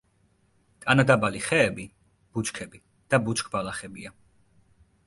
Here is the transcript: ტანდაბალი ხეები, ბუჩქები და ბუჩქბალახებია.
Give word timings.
ტანდაბალი 0.85 1.41
ხეები, 1.49 1.85
ბუჩქები 2.33 2.83
და 3.13 3.21
ბუჩქბალახებია. 3.29 4.17